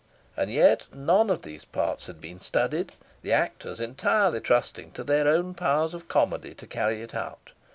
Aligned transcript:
And 0.35 0.51
yet 0.51 0.87
none 0.91 1.29
of 1.29 1.43
the 1.43 1.59
parts 1.71 2.07
had 2.07 2.19
been 2.19 2.39
studied, 2.39 2.93
the 3.21 3.33
actors 3.33 3.79
entirely 3.79 4.39
trusting 4.41 4.93
to 4.93 5.03
their 5.03 5.27
own 5.27 5.53
powers 5.53 5.93
of 5.93 6.07
comedy 6.07 6.55
to 6.55 6.65
carry 6.65 7.03
it 7.03 7.13
out. 7.13 7.51